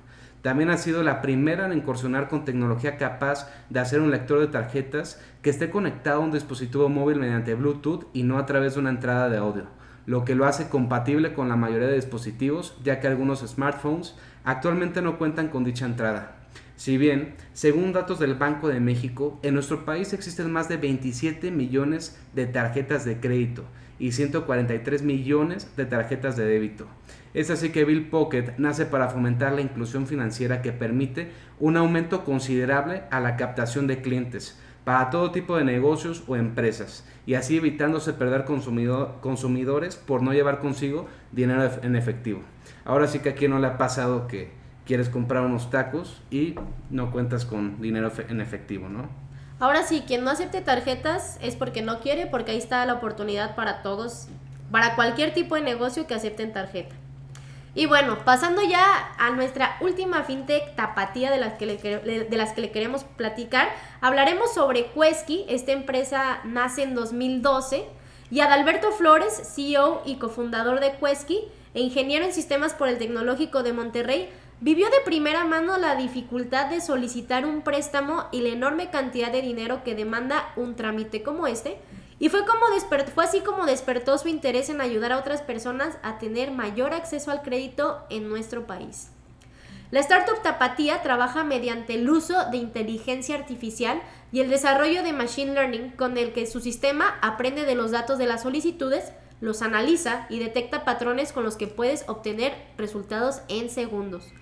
También 0.42 0.70
ha 0.70 0.76
sido 0.76 1.02
la 1.02 1.22
primera 1.22 1.66
en 1.66 1.72
incursionar 1.72 2.28
con 2.28 2.44
tecnología 2.44 2.96
capaz 2.96 3.49
de 3.70 3.80
hacer 3.80 4.00
un 4.00 4.11
lector 4.11 4.40
de 4.40 4.49
tarjetas 4.49 5.20
que 5.40 5.50
esté 5.50 5.70
conectado 5.70 6.20
a 6.20 6.25
un 6.25 6.32
dispositivo 6.32 6.88
móvil 6.88 7.18
mediante 7.18 7.54
Bluetooth 7.54 8.06
y 8.12 8.25
no 8.25 8.38
a 8.38 8.46
través 8.46 8.75
de 8.75 8.80
una 8.80 8.90
entrada 8.90 9.28
de 9.28 9.38
audio, 9.38 9.66
lo 10.06 10.25
que 10.25 10.35
lo 10.35 10.47
hace 10.47 10.68
compatible 10.68 11.35
con 11.35 11.49
la 11.49 11.56
mayoría 11.56 11.88
de 11.88 11.97
dispositivos, 11.97 12.76
ya 12.82 13.00
que 13.00 13.06
algunos 13.06 13.40
smartphones 13.40 14.14
actualmente 14.44 15.02
no 15.02 15.18
cuentan 15.18 15.49
con 15.49 15.64
dicha 15.64 15.87
entrada. 15.87 16.37
Si 16.76 16.97
bien, 16.99 17.35
según 17.52 17.92
datos 17.92 18.18
del 18.18 18.35
Banco 18.35 18.68
de 18.68 18.80
México, 18.80 19.38
en 19.42 19.54
nuestro 19.54 19.85
país 19.85 20.12
existen 20.12 20.50
más 20.50 20.68
de 20.68 20.78
27 20.78 21.50
millones 21.50 22.21
de 22.35 22.47
tarjetas 22.47 23.04
de 23.04 23.21
crédito 23.21 23.64
y 23.99 24.12
143 24.12 25.02
millones 25.02 25.71
de 25.76 25.87
tarjetas 25.87 26.37
de 26.37 26.44
débito. 26.44 26.88
Es 27.35 27.50
así 27.50 27.71
que 27.71 27.85
Bill 27.85 28.09
Pocket 28.09 28.54
nace 28.59 28.85
para 28.85 29.09
fomentar 29.09 29.52
la 29.52 29.61
inclusión 29.61 30.06
financiera 30.06 30.61
que 30.61 30.73
permite 30.73 31.30
un 31.61 31.76
aumento 31.76 32.25
considerable 32.25 33.04
a 33.11 33.21
la 33.21 33.37
captación 33.37 33.87
de 33.87 34.02
clientes 34.02 34.59
para 34.85 35.11
todo 35.11 35.31
tipo 35.31 35.57
de 35.57 35.65
negocios 35.65 36.23
o 36.27 36.37
empresas 36.37 37.05
y 37.25 37.35
así 37.35 37.57
evitándose 37.57 38.12
perder 38.12 38.45
consumidores 38.45 39.97
por 39.97 40.23
no 40.23 40.33
llevar 40.33 40.59
consigo 40.59 41.07
dinero 41.31 41.71
en 41.83 41.97
efectivo. 41.97 42.41
Ahora 42.85 43.07
sí 43.07 43.21
que 43.21 43.31
aquí 43.31 43.47
no 43.47 43.59
le 43.59 43.69
ha 43.69 43.79
pasado 43.79 44.27
que 44.27 44.51
quieres 44.85 45.09
comprar 45.09 45.45
unos 45.45 45.71
tacos 45.71 46.21
y 46.31 46.57
no 46.91 47.12
cuentas 47.12 47.45
con 47.45 47.81
dinero 47.81 48.11
en 48.29 48.41
efectivo, 48.41 48.89
¿no? 48.89 49.09
Ahora 49.61 49.85
sí, 49.85 50.03
quien 50.05 50.25
no 50.25 50.31
acepte 50.31 50.61
tarjetas 50.61 51.39
es 51.41 51.55
porque 51.55 51.83
no 51.83 52.01
quiere, 52.01 52.27
porque 52.27 52.51
ahí 52.51 52.59
está 52.59 52.85
la 52.85 52.95
oportunidad 52.95 53.55
para 53.55 53.83
todos, 53.83 54.27
para 54.73 54.97
cualquier 54.97 55.33
tipo 55.33 55.55
de 55.55 55.61
negocio 55.61 56.09
que 56.09 56.15
acepten 56.15 56.53
tarjeta. 56.53 56.97
Y 57.75 57.87
bueno, 57.87 58.19
pasando 58.25 58.62
ya 58.62 59.14
a 59.19 59.31
nuestra 59.31 59.76
última 59.81 60.25
fintech 60.25 60.75
tapatía 60.76 61.31
de 61.31 61.38
las 61.38 61.55
que 61.55 61.67
le, 61.67 61.76
de 61.76 62.37
las 62.37 62.52
que 62.52 62.61
le 62.61 62.71
queremos 62.71 63.05
platicar, 63.05 63.71
hablaremos 64.00 64.52
sobre 64.52 64.91
Quesky. 64.93 65.47
Esta 65.49 65.73
empresa 65.73 66.41
nace 66.45 66.83
en 66.83 66.95
2012 66.95 67.87
y 68.31 68.41
Adalberto 68.41 68.93
Flores, 68.93 69.55
CEO 69.55 70.02
y 70.05 70.17
cofundador 70.17 70.81
de 70.81 70.97
Quesky 70.97 71.41
e 71.73 71.81
ingeniero 71.81 72.26
en 72.26 72.35
sistemas 72.35 72.75
por 72.75 72.88
el 72.88 72.99
Tecnológico 72.99 73.62
de 73.62 73.73
Monterrey, 73.73 74.29
Vivió 74.64 74.88
de 74.91 75.00
primera 75.05 75.45
mano 75.45 75.76
la 75.76 75.97
dificultad 75.97 76.67
de 76.67 76.81
solicitar 76.81 77.45
un 77.47 77.62
préstamo 77.62 78.26
y 78.31 78.43
la 78.43 78.50
enorme 78.50 78.91
cantidad 78.91 79.33
de 79.33 79.43
dinero 79.43 79.83
que 79.83 79.97
demanda 79.97 80.52
un 80.55 80.76
trámite 80.76 81.25
como 81.25 81.49
este, 81.49 81.79
y 82.23 82.29
fue, 82.29 82.47
como 82.47 82.67
fue 83.17 83.25
así 83.25 83.41
como 83.41 83.67
despertó 83.67 84.17
su 84.17 84.29
interés 84.29 84.69
en 84.69 84.81
ayudar 84.81 85.11
a 85.11 85.19
otras 85.19 85.43
personas 85.43 85.99
a 86.05 86.19
tener 86.19 86.52
mayor 86.52 86.95
acceso 86.95 87.33
al 87.33 87.43
crédito 87.43 88.07
en 88.11 88.29
nuestro 88.29 88.64
país. 88.64 89.09
La 89.91 89.99
startup 89.99 90.41
Tapatía 90.41 91.02
trabaja 91.02 91.43
mediante 91.43 91.95
el 91.95 92.09
uso 92.09 92.49
de 92.52 92.59
inteligencia 92.59 93.35
artificial 93.35 94.00
y 94.31 94.38
el 94.38 94.50
desarrollo 94.50 95.02
de 95.02 95.12
machine 95.12 95.52
learning 95.52 95.91
con 95.97 96.17
el 96.17 96.33
que 96.33 96.47
su 96.47 96.61
sistema 96.61 97.19
aprende 97.23 97.64
de 97.64 97.75
los 97.75 97.91
datos 97.91 98.19
de 98.19 98.26
las 98.26 98.43
solicitudes, 98.43 99.12
los 99.41 99.61
analiza 99.61 100.26
y 100.31 100.38
detecta 100.38 100.85
patrones 100.85 101.33
con 101.33 101.43
los 101.43 101.57
que 101.57 101.67
puedes 101.67 102.09
obtener 102.09 102.55
resultados 102.79 103.43
en 103.49 103.69
segundos. 103.69 104.33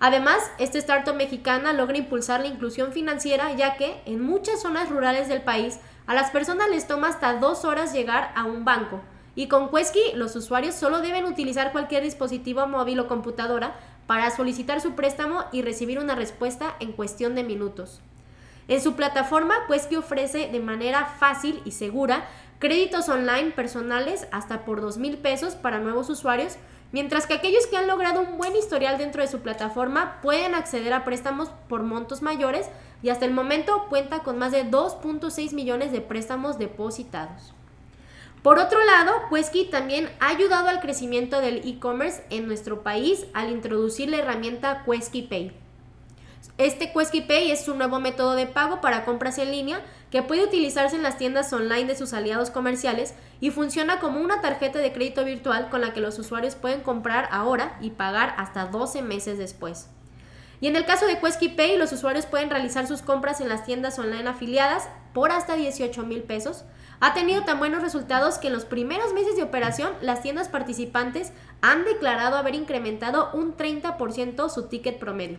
Además, 0.00 0.38
esta 0.58 0.78
startup 0.78 1.14
mexicana 1.14 1.72
logra 1.72 1.98
impulsar 1.98 2.40
la 2.40 2.48
inclusión 2.48 2.92
financiera 2.92 3.52
ya 3.52 3.76
que 3.76 4.00
en 4.06 4.20
muchas 4.20 4.60
zonas 4.60 4.90
rurales 4.90 5.28
del 5.28 5.42
país 5.42 5.78
a 6.08 6.14
las 6.14 6.30
personas 6.30 6.70
les 6.70 6.88
toma 6.88 7.08
hasta 7.08 7.34
dos 7.34 7.66
horas 7.66 7.92
llegar 7.92 8.32
a 8.34 8.44
un 8.44 8.64
banco. 8.64 9.02
Y 9.34 9.46
con 9.46 9.70
Quesky 9.70 10.00
los 10.14 10.34
usuarios 10.34 10.74
solo 10.74 11.00
deben 11.00 11.26
utilizar 11.26 11.70
cualquier 11.70 12.02
dispositivo 12.02 12.66
móvil 12.66 12.98
o 12.98 13.08
computadora 13.08 13.76
para 14.06 14.30
solicitar 14.30 14.80
su 14.80 14.92
préstamo 14.92 15.44
y 15.52 15.60
recibir 15.60 15.98
una 15.98 16.14
respuesta 16.14 16.74
en 16.80 16.92
cuestión 16.92 17.34
de 17.34 17.44
minutos. 17.44 18.00
En 18.68 18.80
su 18.80 18.96
plataforma, 18.96 19.66
Quesky 19.68 19.96
ofrece 19.96 20.48
de 20.48 20.60
manera 20.60 21.04
fácil 21.04 21.60
y 21.66 21.72
segura 21.72 22.26
créditos 22.58 23.10
online 23.10 23.50
personales 23.50 24.26
hasta 24.32 24.64
por 24.64 24.80
dos 24.80 24.96
mil 24.96 25.18
pesos 25.18 25.56
para 25.56 25.78
nuevos 25.78 26.08
usuarios 26.08 26.56
Mientras 26.90 27.26
que 27.26 27.34
aquellos 27.34 27.66
que 27.66 27.76
han 27.76 27.86
logrado 27.86 28.22
un 28.22 28.38
buen 28.38 28.56
historial 28.56 28.96
dentro 28.96 29.20
de 29.20 29.28
su 29.28 29.40
plataforma 29.40 30.20
pueden 30.22 30.54
acceder 30.54 30.94
a 30.94 31.04
préstamos 31.04 31.50
por 31.68 31.82
montos 31.82 32.22
mayores 32.22 32.66
y 33.02 33.10
hasta 33.10 33.24
el 33.24 33.32
momento 33.32 33.86
cuenta 33.88 34.20
con 34.20 34.38
más 34.38 34.52
de 34.52 34.64
2.6 34.64 35.52
millones 35.52 35.92
de 35.92 36.00
préstamos 36.00 36.58
depositados. 36.58 37.54
Por 38.42 38.58
otro 38.58 38.82
lado, 38.84 39.12
Quesky 39.32 39.64
también 39.66 40.08
ha 40.20 40.28
ayudado 40.28 40.68
al 40.68 40.80
crecimiento 40.80 41.40
del 41.40 41.68
e-commerce 41.68 42.24
en 42.30 42.46
nuestro 42.46 42.82
país 42.82 43.26
al 43.34 43.50
introducir 43.50 44.08
la 44.08 44.18
herramienta 44.18 44.84
Quesky 44.84 45.22
Pay. 45.22 45.52
Este 46.56 46.92
Quesky 46.92 47.22
Pay 47.22 47.50
es 47.50 47.68
un 47.68 47.78
nuevo 47.78 48.00
método 48.00 48.34
de 48.34 48.46
pago 48.46 48.80
para 48.80 49.04
compras 49.04 49.38
en 49.38 49.50
línea 49.50 49.80
que 50.10 50.22
puede 50.22 50.44
utilizarse 50.44 50.96
en 50.96 51.02
las 51.02 51.18
tiendas 51.18 51.52
online 51.52 51.86
de 51.86 51.96
sus 51.96 52.12
aliados 52.12 52.50
comerciales 52.50 53.14
y 53.40 53.50
funciona 53.50 54.00
como 54.00 54.20
una 54.20 54.40
tarjeta 54.40 54.78
de 54.78 54.92
crédito 54.92 55.24
virtual 55.24 55.68
con 55.68 55.80
la 55.80 55.92
que 55.92 56.00
los 56.00 56.18
usuarios 56.18 56.54
pueden 56.54 56.80
comprar 56.80 57.28
ahora 57.30 57.76
y 57.80 57.90
pagar 57.90 58.34
hasta 58.38 58.66
12 58.66 59.02
meses 59.02 59.38
después. 59.38 59.88
Y 60.60 60.66
en 60.66 60.76
el 60.76 60.84
caso 60.84 61.06
de 61.06 61.18
Quesky 61.20 61.50
Pay, 61.50 61.76
los 61.76 61.92
usuarios 61.92 62.26
pueden 62.26 62.50
realizar 62.50 62.86
sus 62.86 63.02
compras 63.02 63.40
en 63.40 63.48
las 63.48 63.64
tiendas 63.64 63.98
online 63.98 64.28
afiliadas 64.28 64.88
por 65.14 65.30
hasta 65.30 65.54
18 65.54 66.04
mil 66.04 66.22
pesos. 66.22 66.64
Ha 67.00 67.14
tenido 67.14 67.44
tan 67.44 67.60
buenos 67.60 67.82
resultados 67.82 68.38
que 68.38 68.48
en 68.48 68.54
los 68.54 68.64
primeros 68.64 69.14
meses 69.14 69.36
de 69.36 69.44
operación 69.44 69.92
las 70.00 70.20
tiendas 70.20 70.48
participantes 70.48 71.32
han 71.60 71.84
declarado 71.84 72.36
haber 72.36 72.56
incrementado 72.56 73.30
un 73.34 73.56
30% 73.56 74.48
su 74.48 74.66
ticket 74.66 74.98
promedio. 74.98 75.38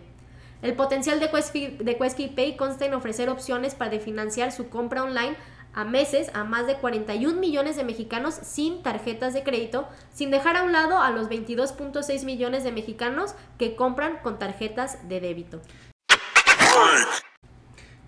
El 0.62 0.74
potencial 0.74 1.20
de 1.20 1.30
Quesky, 1.30 2.28
Pay 2.28 2.58
consta 2.58 2.86
en 2.86 2.94
ofrecer 2.94 3.30
opciones 3.30 3.76
para 3.76 3.98
financiar 4.00 4.52
su 4.52 4.70
compra 4.70 5.04
online 5.04 5.36
a 5.74 5.84
meses 5.84 6.32
a 6.34 6.44
más 6.44 6.68
de 6.68 6.76
41 6.76 7.40
millones 7.40 7.76
de 7.76 7.84
mexicanos 7.84 8.36
sin 8.42 8.84
tarjetas 8.84 9.34
de 9.34 9.44
crédito, 9.44 9.88
sin 10.14 10.32
dejar 10.32 10.58
a 10.58 10.64
un 10.64 10.72
lado 10.72 11.00
a 11.00 11.12
los 11.12 11.30
22.6 11.30 12.26
millones 12.26 12.64
de 12.64 12.72
mexicanos 12.72 13.36
que 13.58 13.76
compran 13.76 14.18
con 14.24 14.40
tarjetas 14.40 15.08
de 15.08 15.20
débito. 15.20 15.62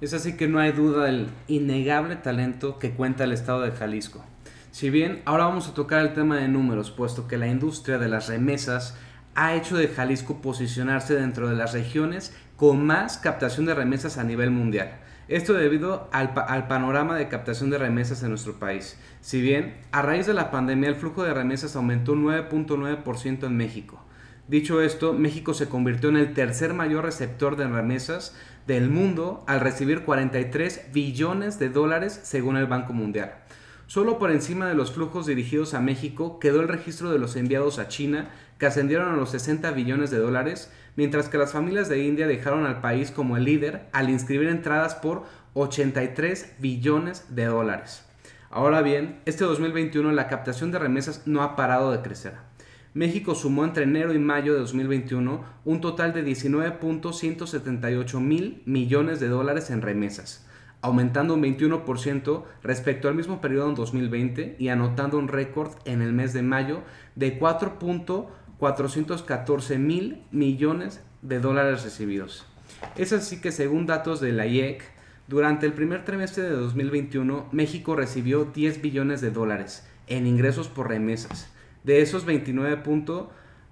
Es 0.01 0.13
así 0.13 0.35
que 0.35 0.47
no 0.47 0.59
hay 0.59 0.71
duda 0.71 1.05
del 1.05 1.27
innegable 1.47 2.15
talento 2.15 2.79
que 2.79 2.91
cuenta 2.91 3.23
el 3.23 3.31
estado 3.31 3.61
de 3.61 3.71
Jalisco. 3.71 4.23
Si 4.71 4.89
bien 4.89 5.21
ahora 5.25 5.45
vamos 5.45 5.67
a 5.67 5.73
tocar 5.73 5.99
el 6.01 6.13
tema 6.13 6.37
de 6.37 6.47
números, 6.47 6.91
puesto 6.91 7.27
que 7.27 7.37
la 7.37 7.47
industria 7.47 7.99
de 7.99 8.07
las 8.07 8.27
remesas 8.27 8.97
ha 9.35 9.53
hecho 9.53 9.77
de 9.77 9.87
Jalisco 9.87 10.41
posicionarse 10.41 11.15
dentro 11.15 11.49
de 11.49 11.55
las 11.55 11.73
regiones 11.73 12.35
con 12.55 12.85
más 12.85 13.17
captación 13.17 13.65
de 13.65 13.75
remesas 13.75 14.17
a 14.17 14.23
nivel 14.23 14.49
mundial. 14.49 14.99
Esto 15.31 15.53
debido 15.53 16.09
al, 16.11 16.33
panorama 16.67 17.15
de 17.15 17.29
captación 17.29 17.69
de 17.69 17.77
remesas 17.77 18.21
en 18.21 18.31
nuestro 18.31 18.59
país. 18.59 18.99
Si 19.21 19.39
bien 19.39 19.77
a 19.93 20.01
raíz 20.01 20.27
de 20.27 20.33
la 20.33 20.51
pandemia 20.51 20.89
el 20.89 20.97
flujo 20.97 21.23
de 21.23 21.33
remesas 21.33 21.77
aumentó 21.77 22.11
un 22.11 22.25
9.9% 22.25 23.45
en 23.45 23.55
México. 23.55 24.03
Dicho 24.49 24.81
esto, 24.81 25.13
México 25.13 25.53
se 25.53 25.69
convirtió 25.69 26.09
en 26.09 26.17
el 26.17 26.33
tercer 26.33 26.73
mayor 26.73 27.05
receptor 27.05 27.55
de 27.55 27.65
remesas 27.65 28.35
del 28.67 28.89
mundo 28.89 29.45
al 29.47 29.61
recibir 29.61 30.03
43 30.03 30.87
billones 30.91 31.59
de 31.59 31.69
dólares 31.69 32.19
según 32.23 32.57
el 32.57 32.65
Banco 32.65 32.91
Mundial. 32.91 33.35
Solo 33.87 34.19
por 34.19 34.31
encima 34.31 34.67
de 34.67 34.75
los 34.75 34.91
flujos 34.91 35.27
dirigidos 35.27 35.73
a 35.73 35.79
México 35.79 36.39
quedó 36.39 36.59
el 36.59 36.67
registro 36.67 37.09
de 37.09 37.19
los 37.19 37.37
enviados 37.37 37.79
a 37.79 37.87
China, 37.87 38.31
que 38.59 38.65
ascendieron 38.65 39.13
a 39.13 39.15
los 39.15 39.31
60 39.31 39.71
billones 39.71 40.11
de 40.11 40.17
dólares, 40.17 40.73
mientras 40.95 41.29
que 41.29 41.37
las 41.37 41.51
familias 41.51 41.89
de 41.89 42.03
India 42.03 42.27
dejaron 42.27 42.65
al 42.65 42.81
país 42.81 43.11
como 43.11 43.37
el 43.37 43.45
líder 43.45 43.87
al 43.91 44.09
inscribir 44.09 44.49
entradas 44.49 44.95
por 44.95 45.23
83 45.53 46.55
billones 46.59 47.35
de 47.35 47.45
dólares. 47.45 48.05
Ahora 48.49 48.81
bien, 48.81 49.19
este 49.25 49.43
2021 49.45 50.11
la 50.11 50.27
captación 50.27 50.71
de 50.71 50.79
remesas 50.79 51.27
no 51.27 51.43
ha 51.43 51.55
parado 51.55 51.91
de 51.91 52.01
crecer. 52.01 52.33
México 52.93 53.35
sumó 53.35 53.63
entre 53.63 53.83
enero 53.83 54.13
y 54.13 54.19
mayo 54.19 54.53
de 54.53 54.59
2021 54.59 55.43
un 55.63 55.81
total 55.81 56.13
de 56.13 56.25
19.178 56.25 58.19
mil 58.19 58.61
millones 58.65 59.19
de 59.21 59.29
dólares 59.29 59.69
en 59.69 59.81
remesas 59.81 60.45
aumentando 60.81 61.35
un 61.35 61.43
21% 61.43 62.43
respecto 62.63 63.07
al 63.07 63.15
mismo 63.15 63.39
periodo 63.39 63.69
en 63.69 63.75
2020 63.75 64.55
y 64.57 64.69
anotando 64.69 65.17
un 65.17 65.27
récord 65.27 65.71
en 65.85 66.01
el 66.01 66.11
mes 66.13 66.33
de 66.33 66.41
mayo 66.41 66.81
de 67.15 67.37
4.414 68.61 69.79
mil 69.79 70.21
millones 70.31 71.01
de 71.23 71.39
dólares 71.39 71.83
recibidos. 71.83 72.45
Es 72.95 73.11
así 73.11 73.41
que 73.41 73.51
según 73.51 73.87
datos 73.87 74.21
de 74.21 74.31
la 74.31 74.45
IEC, 74.45 74.83
durante 75.27 75.65
el 75.65 75.73
primer 75.73 76.05
trimestre 76.05 76.43
de 76.43 76.51
2021 76.51 77.49
México 77.51 77.95
recibió 77.95 78.45
10 78.45 78.81
billones 78.81 79.19
de 79.19 79.31
dólares 79.31 79.87
en 80.07 80.27
ingresos 80.27 80.67
por 80.67 80.89
remesas. 80.89 81.51
De 81.83 82.01
esos 82.01 82.25
29. 82.25 82.83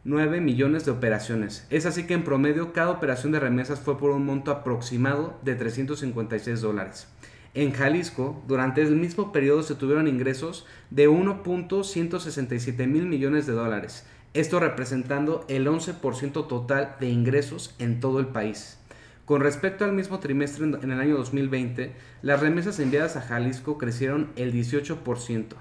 9 0.06 0.40
millones 0.40 0.86
de 0.86 0.92
operaciones. 0.92 1.68
Es 1.70 1.86
así 1.86 2.08
que 2.08 2.14
en 2.14 2.24
promedio 2.24 2.72
cada 2.72 2.90
operación 2.90 3.34
de 3.34 3.40
remesas 3.40 3.82
fue 3.82 3.98
por 3.98 4.12
un 4.12 4.26
monto 4.26 4.50
aproximado 4.50 5.38
de 5.44 5.56
356 5.56 6.62
dólares. 6.62 7.08
En 7.54 7.74
Jalisco, 7.74 8.42
durante 8.48 8.82
el 8.82 8.96
mismo 8.96 9.34
periodo 9.34 9.62
se 9.62 9.76
tuvieron 9.76 10.08
ingresos 10.08 10.66
de 10.90 11.10
1.167 11.10 12.88
mil 12.88 13.08
millones 13.08 13.46
de 13.46 13.54
dólares, 13.54 14.06
esto 14.34 14.60
representando 14.60 15.46
el 15.48 15.68
11% 15.68 16.48
total 16.48 16.96
de 17.00 17.10
ingresos 17.10 17.76
en 17.80 18.00
todo 18.00 18.20
el 18.20 18.28
país. 18.28 18.78
Con 19.26 19.42
respecto 19.42 19.86
al 19.86 19.94
mismo 19.94 20.20
trimestre 20.20 20.66
en 20.66 20.92
el 20.92 21.00
año 21.00 21.18
2020, 21.18 21.94
las 22.22 22.40
remesas 22.40 22.80
enviadas 22.80 23.16
a 23.16 23.22
Jalisco 23.22 23.78
crecieron 23.78 24.32
el 24.36 24.54
18%. 24.54 25.56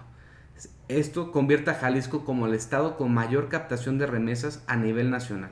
Esto 0.89 1.33
convierte 1.33 1.71
a 1.71 1.75
Jalisco 1.75 2.25
como 2.25 2.47
el 2.47 2.55
estado 2.55 2.97
con 2.97 3.13
mayor 3.13 3.49
captación 3.49 3.99
de 3.99 4.07
remesas 4.07 4.65
a 4.67 4.77
nivel 4.77 5.11
nacional. 5.11 5.51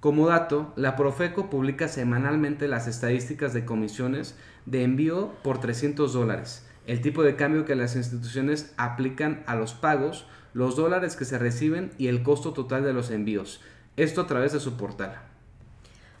Como 0.00 0.26
dato, 0.26 0.72
la 0.76 0.96
Profeco 0.96 1.50
publica 1.50 1.88
semanalmente 1.88 2.68
las 2.68 2.86
estadísticas 2.86 3.52
de 3.52 3.64
comisiones 3.64 4.36
de 4.66 4.82
envío 4.82 5.32
por 5.42 5.60
300 5.60 6.12
dólares, 6.12 6.66
el 6.86 7.00
tipo 7.00 7.22
de 7.22 7.36
cambio 7.36 7.64
que 7.64 7.74
las 7.74 7.96
instituciones 7.96 8.72
aplican 8.76 9.42
a 9.46 9.54
los 9.54 9.74
pagos, 9.74 10.26
los 10.52 10.76
dólares 10.76 11.16
que 11.16 11.24
se 11.24 11.38
reciben 11.38 11.92
y 11.98 12.08
el 12.08 12.22
costo 12.22 12.52
total 12.52 12.84
de 12.84 12.92
los 12.92 13.10
envíos. 13.10 13.60
Esto 13.96 14.22
a 14.22 14.26
través 14.26 14.52
de 14.52 14.60
su 14.60 14.76
portal. 14.76 15.18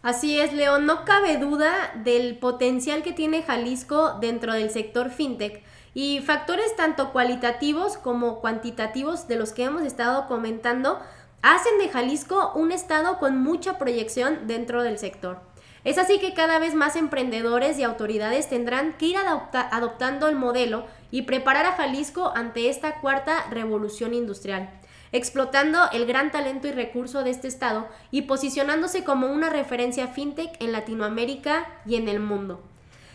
Así 0.02 0.38
es, 0.38 0.52
León, 0.52 0.84
no 0.84 1.04
cabe 1.04 1.38
duda 1.38 1.72
del 2.04 2.36
potencial 2.38 3.02
que 3.02 3.12
tiene 3.12 3.42
Jalisco 3.42 4.18
dentro 4.20 4.52
del 4.52 4.70
sector 4.70 5.10
fintech 5.10 5.62
y 5.94 6.20
factores 6.20 6.76
tanto 6.76 7.12
cualitativos 7.12 7.96
como 7.96 8.40
cuantitativos 8.40 9.28
de 9.28 9.36
los 9.36 9.52
que 9.52 9.64
hemos 9.64 9.82
estado 9.82 10.26
comentando 10.26 10.98
hacen 11.40 11.78
de 11.78 11.88
Jalisco 11.88 12.52
un 12.54 12.72
estado 12.72 13.18
con 13.18 13.38
mucha 13.38 13.78
proyección 13.78 14.46
dentro 14.46 14.82
del 14.82 14.98
sector. 14.98 15.40
Es 15.84 15.98
así 15.98 16.18
que 16.18 16.34
cada 16.34 16.58
vez 16.58 16.74
más 16.74 16.96
emprendedores 16.96 17.78
y 17.78 17.82
autoridades 17.82 18.48
tendrán 18.48 18.94
que 18.94 19.06
ir 19.06 19.16
adoptando 19.18 20.28
el 20.28 20.34
modelo 20.34 20.86
y 21.10 21.22
preparar 21.22 21.66
a 21.66 21.72
Jalisco 21.72 22.32
ante 22.34 22.68
esta 22.68 23.00
cuarta 23.00 23.44
revolución 23.50 24.14
industrial 24.14 24.70
explotando 25.14 25.78
el 25.92 26.06
gran 26.06 26.32
talento 26.32 26.66
y 26.66 26.72
recurso 26.72 27.22
de 27.22 27.30
este 27.30 27.46
estado 27.46 27.86
y 28.10 28.22
posicionándose 28.22 29.04
como 29.04 29.28
una 29.28 29.48
referencia 29.48 30.08
fintech 30.08 30.60
en 30.60 30.72
Latinoamérica 30.72 31.68
y 31.86 31.94
en 31.94 32.08
el 32.08 32.18
mundo. 32.18 32.60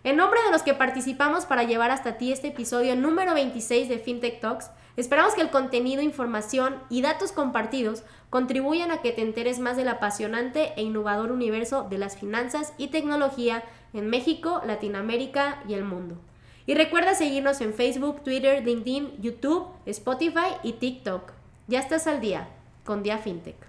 En 0.04 0.16
nombre 0.16 0.40
de 0.44 0.52
los 0.52 0.62
que 0.62 0.74
participamos 0.74 1.44
para 1.44 1.64
llevar 1.64 1.90
hasta 1.90 2.18
ti 2.18 2.30
este 2.30 2.48
episodio 2.48 2.94
número 2.94 3.34
26 3.34 3.88
de 3.88 3.98
FinTech 3.98 4.40
Talks, 4.40 4.70
esperamos 4.96 5.34
que 5.34 5.40
el 5.40 5.50
contenido, 5.50 6.02
información 6.02 6.76
y 6.88 7.02
datos 7.02 7.32
compartidos 7.32 8.04
contribuyan 8.30 8.92
a 8.92 9.02
que 9.02 9.10
te 9.10 9.22
enteres 9.22 9.58
más 9.58 9.76
del 9.76 9.88
apasionante 9.88 10.72
e 10.76 10.82
innovador 10.82 11.32
universo 11.32 11.88
de 11.90 11.98
las 11.98 12.16
finanzas 12.16 12.74
y 12.78 12.88
tecnología 12.88 13.64
en 13.92 14.08
México, 14.08 14.62
Latinoamérica 14.64 15.64
y 15.68 15.74
el 15.74 15.82
mundo. 15.82 16.16
Y 16.64 16.74
recuerda 16.74 17.14
seguirnos 17.14 17.60
en 17.60 17.74
Facebook, 17.74 18.22
Twitter, 18.22 18.64
LinkedIn, 18.64 19.20
YouTube, 19.20 19.66
Spotify 19.86 20.54
y 20.62 20.74
TikTok. 20.74 21.32
Ya 21.66 21.80
estás 21.80 22.06
al 22.06 22.20
día 22.20 22.48
con 22.84 23.02
Dia 23.02 23.18
FinTech. 23.18 23.67